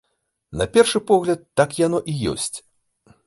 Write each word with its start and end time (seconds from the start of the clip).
На 0.61 0.65
першы 0.77 1.01
погляд, 1.11 1.45
так 1.61 1.77
яно 1.85 1.99
і 2.13 2.17
ёсць. 2.35 2.53